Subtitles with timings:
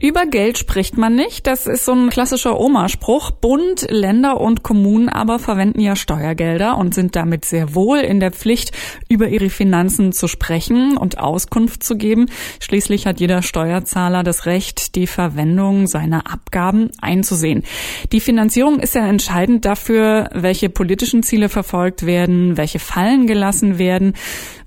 [0.00, 1.46] Über Geld spricht man nicht.
[1.46, 3.30] Das ist so ein klassischer Oma-Spruch.
[3.30, 8.32] Bund, Länder und Kommunen aber verwenden ja Steuergelder und sind damit sehr wohl in der
[8.32, 8.72] Pflicht,
[9.08, 12.26] über ihre Finanzen zu sprechen und Auskunft zu geben.
[12.60, 17.62] Schließlich hat jeder Steuerzahler das Recht, die Verwendung seiner Abgaben einzusehen.
[18.10, 24.14] Die Finanzierung ist ja entscheidend dafür, welche politischen Ziele verfolgt werden, welche Fallen gelassen werden.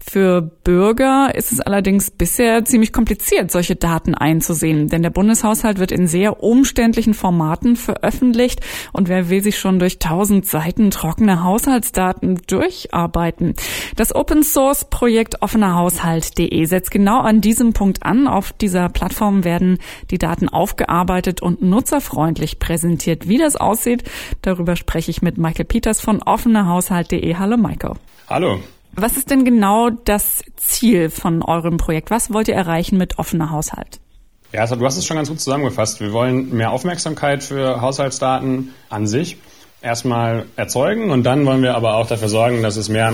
[0.09, 5.91] Für Bürger ist es allerdings bisher ziemlich kompliziert, solche Daten einzusehen, denn der Bundeshaushalt wird
[5.91, 8.61] in sehr umständlichen Formaten veröffentlicht
[8.93, 13.55] und wer will sich schon durch tausend Seiten trockene Haushaltsdaten durcharbeiten?
[13.97, 18.29] Das Open Source Projekt offenerhaushalt.de setzt genau an diesem Punkt an.
[18.29, 19.77] Auf dieser Plattform werden
[20.09, 23.27] die Daten aufgearbeitet und nutzerfreundlich präsentiert.
[23.27, 24.05] Wie das aussieht,
[24.41, 27.35] darüber spreche ich mit Michael Peters von offenerhaushalt.de.
[27.35, 27.95] Hallo Michael.
[28.29, 28.59] Hallo.
[28.93, 32.09] Was ist denn genau das Ziel von eurem Projekt?
[32.09, 33.99] Was wollt ihr erreichen mit offener Haushalt?
[34.53, 35.99] Ja, also du hast es schon ganz gut zusammengefasst.
[35.99, 39.37] Wir wollen mehr Aufmerksamkeit für Haushaltsdaten an sich
[39.81, 43.13] erstmal erzeugen und dann wollen wir aber auch dafür sorgen, dass es mehr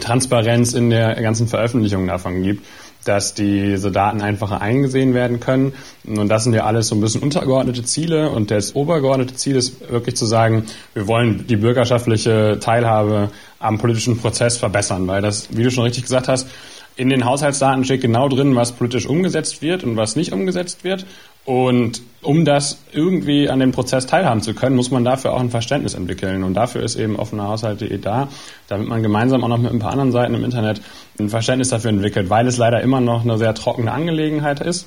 [0.00, 2.64] Transparenz in der ganzen Veröffentlichung davon gibt
[3.04, 5.72] dass diese Daten einfacher eingesehen werden können.
[6.06, 8.30] Und das sind ja alles so ein bisschen untergeordnete Ziele.
[8.30, 10.64] Und das obergeordnete Ziel ist wirklich zu sagen,
[10.94, 16.04] wir wollen die bürgerschaftliche Teilhabe am politischen Prozess verbessern, weil das, wie du schon richtig
[16.04, 16.48] gesagt hast,
[16.94, 21.06] in den Haushaltsdaten steht genau drin, was politisch umgesetzt wird und was nicht umgesetzt wird.
[21.44, 25.50] Und um das irgendwie an dem Prozess teilhaben zu können, muss man dafür auch ein
[25.50, 26.44] Verständnis entwickeln.
[26.44, 28.28] Und dafür ist eben offenerhaushalt.de da,
[28.68, 30.80] damit man gemeinsam auch noch mit ein paar anderen Seiten im Internet
[31.18, 34.86] ein Verständnis dafür entwickelt, weil es leider immer noch eine sehr trockene Angelegenheit ist.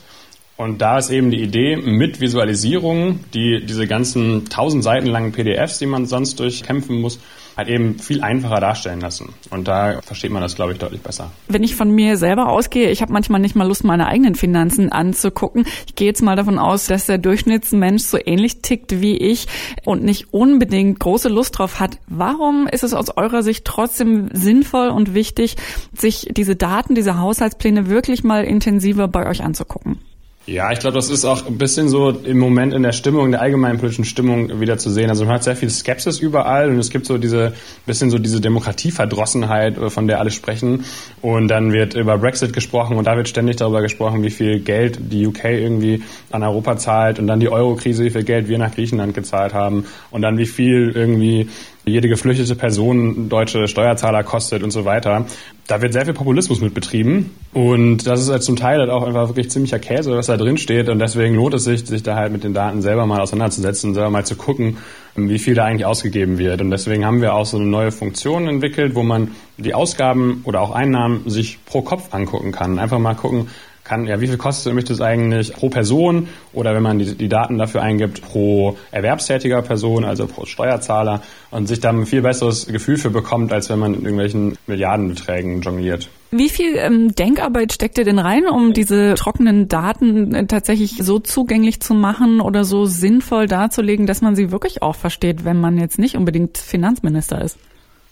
[0.57, 5.79] Und da ist eben die Idee mit Visualisierungen, die diese ganzen tausend Seiten langen PDFs,
[5.79, 7.19] die man sonst durchkämpfen muss,
[7.57, 9.33] halt eben viel einfacher darstellen lassen.
[9.49, 11.31] Und da versteht man das, glaube ich, deutlich besser.
[11.49, 14.91] Wenn ich von mir selber ausgehe, ich habe manchmal nicht mal Lust, meine eigenen Finanzen
[14.91, 15.65] anzugucken.
[15.87, 19.47] Ich gehe jetzt mal davon aus, dass der Durchschnittsmensch so ähnlich tickt wie ich
[19.83, 21.97] und nicht unbedingt große Lust drauf hat.
[22.07, 25.57] Warum ist es aus eurer Sicht trotzdem sinnvoll und wichtig,
[25.93, 29.99] sich diese Daten, diese Haushaltspläne wirklich mal intensiver bei euch anzugucken?
[30.47, 33.31] Ja, ich glaube, das ist auch ein bisschen so im Moment in der Stimmung, in
[33.31, 35.09] der allgemeinen politischen Stimmung wieder zu sehen.
[35.09, 37.53] Also man hat sehr viel Skepsis überall und es gibt so diese
[37.87, 40.85] bisschen so diese Demokratieverdrossenheit, äh, von der alle sprechen.
[41.23, 44.99] Und dann wird über Brexit gesprochen und da wird ständig darüber gesprochen, wie viel Geld
[45.11, 48.75] die UK irgendwie an Europa zahlt und dann die Euro-Krise, wie viel Geld wir nach
[48.75, 51.49] Griechenland gezahlt haben und dann wie viel irgendwie
[51.85, 55.25] jede geflüchtete Person deutsche Steuerzahler kostet und so weiter.
[55.67, 59.03] Da wird sehr viel Populismus mit betrieben und das ist halt zum Teil halt auch
[59.03, 62.15] einfach wirklich ziemlicher Käse, was da drin steht und deswegen lohnt es sich, sich da
[62.15, 64.77] halt mit den Daten selber mal auseinanderzusetzen, selber mal zu gucken,
[65.15, 66.61] wie viel da eigentlich ausgegeben wird.
[66.61, 70.61] Und deswegen haben wir auch so eine neue Funktion entwickelt, wo man die Ausgaben oder
[70.61, 72.79] auch Einnahmen sich pro Kopf angucken kann.
[72.79, 73.47] Einfach mal gucken,
[73.85, 77.29] kann, ja, wie viel kostet mich das eigentlich pro Person oder wenn man die, die
[77.29, 82.65] Daten dafür eingibt, pro erwerbstätiger Person, also pro Steuerzahler und sich dann ein viel besseres
[82.65, 86.09] Gefühl für bekommt, als wenn man in irgendwelchen Milliardenbeträgen jongliert.
[86.31, 91.19] Wie viel ähm, Denkarbeit steckt ihr denn rein, um diese trockenen Daten äh, tatsächlich so
[91.19, 95.77] zugänglich zu machen oder so sinnvoll darzulegen, dass man sie wirklich auch versteht, wenn man
[95.77, 97.57] jetzt nicht unbedingt Finanzminister ist?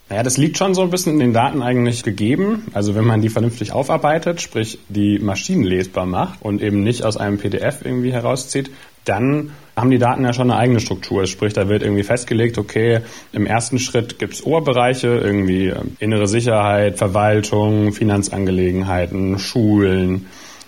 [0.09, 2.68] Naja, das liegt schon so ein bisschen in den Daten eigentlich gegeben.
[2.74, 7.38] Also wenn man die vernünftig aufarbeitet, sprich die maschinenlesbar macht und eben nicht aus einem
[7.38, 8.69] PDF irgendwie herauszieht,
[9.06, 11.25] dann haben die Daten ja schon eine eigene Struktur.
[11.25, 16.28] Sprich, da wird irgendwie festgelegt, okay, im ersten Schritt gibt es Oberbereiche, irgendwie ähm, innere
[16.28, 20.28] Sicherheit, Verwaltung, Finanzangelegenheiten, Schulen,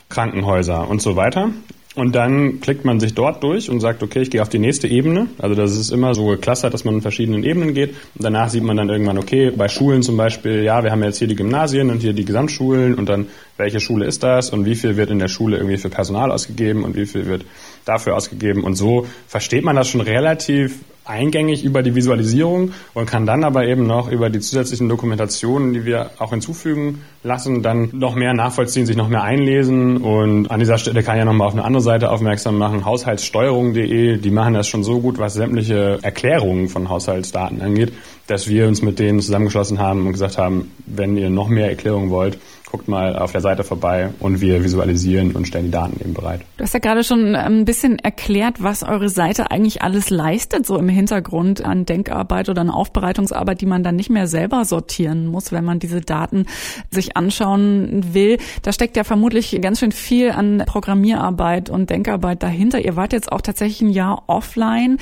[0.10, 1.52] Krankenhäuser und so weiter.
[1.96, 4.88] Und dann klickt man sich dort durch und sagt, okay, ich gehe auf die nächste
[4.88, 5.28] Ebene.
[5.38, 7.92] Also das ist immer so geklustert, dass man in verschiedenen Ebenen geht.
[8.16, 11.20] Und danach sieht man dann irgendwann, okay, bei Schulen zum Beispiel, ja, wir haben jetzt
[11.20, 14.76] hier die Gymnasien und hier die Gesamtschulen und dann, welche Schule ist das und wie
[14.76, 17.46] viel wird in der Schule irgendwie für Personal ausgegeben und wie viel wird
[17.86, 18.66] dafür ausgegeben.
[18.66, 23.66] Und so versteht man das schon relativ eingängig über die Visualisierung und kann dann aber
[23.66, 28.86] eben noch über die zusätzlichen Dokumentationen, die wir auch hinzufügen lassen, dann noch mehr nachvollziehen,
[28.86, 29.98] sich noch mehr einlesen.
[29.98, 34.18] Und an dieser Stelle kann ich ja nochmal auf eine andere Seite aufmerksam machen, haushaltssteuerung.de,
[34.18, 37.94] die machen das schon so gut, was sämtliche Erklärungen von Haushaltsdaten angeht,
[38.28, 42.10] dass wir uns mit denen zusammengeschlossen haben und gesagt haben, wenn ihr noch mehr Erklärungen
[42.10, 42.40] wollt,
[42.76, 46.42] guckt mal auf der Seite vorbei und wir visualisieren und stellen die Daten eben bereit.
[46.58, 50.78] Du hast ja gerade schon ein bisschen erklärt, was eure Seite eigentlich alles leistet, so
[50.78, 55.54] im Hintergrund an Denkarbeit oder an Aufbereitungsarbeit, die man dann nicht mehr selber sortieren muss,
[55.54, 56.48] wenn man diese Daten
[56.92, 58.40] sich anschauen will.
[58.62, 62.84] Da steckt ja vermutlich ganz schön viel an Programmierarbeit und Denkarbeit dahinter.
[62.84, 64.98] Ihr wart jetzt auch tatsächlich ein Jahr offline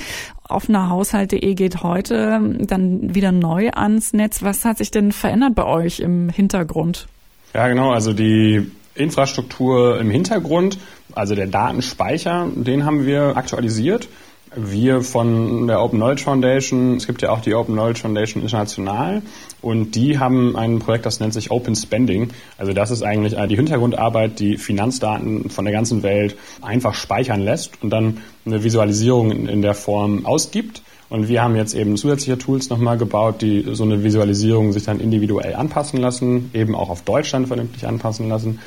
[0.46, 4.42] offenerhaushalt.de geht heute dann wieder neu ans Netz.
[4.42, 7.08] Was hat sich denn verändert bei euch im Hintergrund?
[7.54, 7.92] Ja, genau.
[7.92, 10.78] Also die Infrastruktur im Hintergrund,
[11.14, 14.08] also der Datenspeicher, den haben wir aktualisiert.
[14.56, 19.22] Wir von der Open Knowledge Foundation, es gibt ja auch die Open Knowledge Foundation international
[19.60, 22.30] und die haben ein Projekt, das nennt sich Open Spending.
[22.56, 27.82] Also das ist eigentlich die Hintergrundarbeit, die Finanzdaten von der ganzen Welt einfach speichern lässt
[27.82, 30.83] und dann eine Visualisierung in der Form ausgibt.
[31.08, 35.00] Und wir haben jetzt eben zusätzliche Tools nochmal gebaut, die so eine Visualisierung sich dann
[35.00, 38.60] individuell anpassen lassen, eben auch auf Deutschland vernünftig anpassen lassen.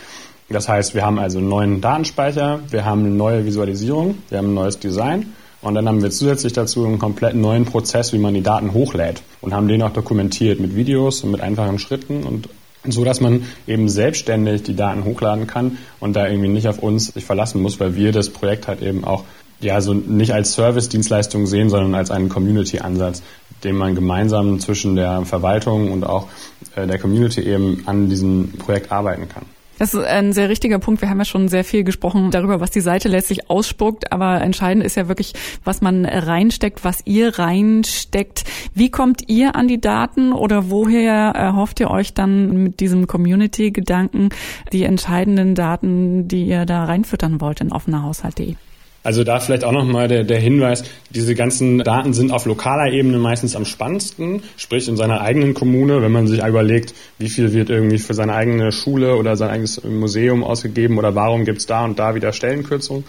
[0.49, 4.51] Das heißt, wir haben also einen neuen Datenspeicher, wir haben eine neue Visualisierung, wir haben
[4.51, 8.33] ein neues Design und dann haben wir zusätzlich dazu einen komplett neuen Prozess, wie man
[8.33, 12.47] die Daten hochlädt und haben den auch dokumentiert mit Videos und mit einfachen Schritten und
[12.89, 17.07] so dass man eben selbstständig die Daten hochladen kann und da irgendwie nicht auf uns
[17.07, 19.25] sich verlassen muss, weil wir das Projekt halt eben auch
[19.59, 23.23] ja so nicht als Service-Dienstleistung sehen, sondern als einen Community-Ansatz,
[23.63, 26.27] den man gemeinsam zwischen der Verwaltung und auch
[26.75, 29.45] äh, der Community eben an diesem Projekt arbeiten kann.
[29.79, 31.01] Das ist ein sehr richtiger Punkt.
[31.01, 34.11] Wir haben ja schon sehr viel gesprochen darüber, was die Seite letztlich ausspuckt.
[34.11, 35.33] Aber entscheidend ist ja wirklich,
[35.63, 38.43] was man reinsteckt, was ihr reinsteckt.
[38.73, 44.29] Wie kommt ihr an die Daten oder woher erhofft ihr euch dann mit diesem Community-Gedanken
[44.73, 48.55] die entscheidenden Daten, die ihr da reinfüttern wollt in offenerhaushalt.de?
[49.03, 53.17] Also da vielleicht auch nochmal der, der Hinweis, diese ganzen Daten sind auf lokaler Ebene
[53.19, 57.69] meistens am spannendsten, sprich in seiner eigenen Kommune, wenn man sich überlegt, wie viel wird
[57.69, 61.99] irgendwie für seine eigene Schule oder sein eigenes Museum ausgegeben oder warum gibt's da und
[61.99, 63.05] da wieder Stellenkürzungen.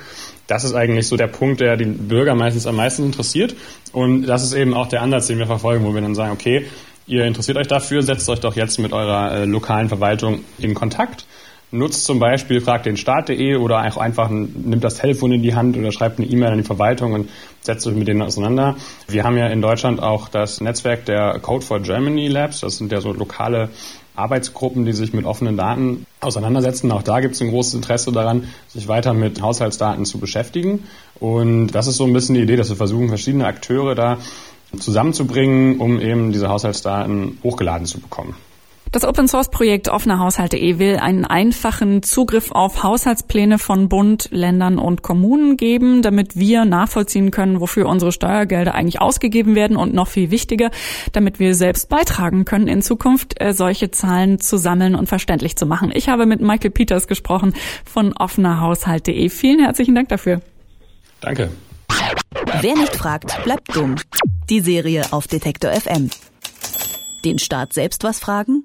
[0.47, 3.55] Das ist eigentlich so der Punkt, der die Bürger meistens am meisten interessiert.
[3.93, 6.67] Und das ist eben auch der Ansatz, den wir verfolgen, wo wir dann sagen, okay,
[7.07, 11.27] ihr interessiert euch dafür, setzt euch doch jetzt mit eurer äh, lokalen Verwaltung in Kontakt
[11.71, 16.19] nutzt zum Beispiel fragdenstaat.de oder auch einfach nimmt das Telefon in die Hand oder schreibt
[16.19, 17.31] eine E-Mail an die Verwaltung und
[17.61, 18.77] setzt euch mit denen auseinander.
[19.07, 22.61] Wir haben ja in Deutschland auch das Netzwerk der Code for Germany Labs.
[22.61, 23.69] Das sind ja so lokale
[24.17, 26.91] Arbeitsgruppen, die sich mit offenen Daten auseinandersetzen.
[26.91, 30.85] Auch da gibt es ein großes Interesse daran, sich weiter mit Haushaltsdaten zu beschäftigen.
[31.21, 34.19] Und das ist so ein bisschen die Idee, dass wir versuchen, verschiedene Akteure da
[34.77, 38.35] zusammenzubringen, um eben diese Haushaltsdaten hochgeladen zu bekommen.
[38.91, 45.03] Das Open Source Projekt offenerhaushalt.de will einen einfachen Zugriff auf Haushaltspläne von Bund, Ländern und
[45.03, 50.31] Kommunen geben, damit wir nachvollziehen können, wofür unsere Steuergelder eigentlich ausgegeben werden und noch viel
[50.31, 50.71] wichtiger,
[51.13, 55.67] damit wir selbst beitragen können, in Zukunft äh, solche Zahlen zu sammeln und verständlich zu
[55.67, 55.93] machen.
[55.95, 57.53] Ich habe mit Michael Peters gesprochen
[57.85, 59.29] von offenerhaushalt.de.
[59.29, 60.41] Vielen herzlichen Dank dafür.
[61.21, 61.51] Danke.
[62.61, 63.97] Wer nicht fragt, bleibt dumm.
[64.49, 66.09] Die Serie auf Detektor FM.
[67.25, 68.65] Den Staat selbst was fragen?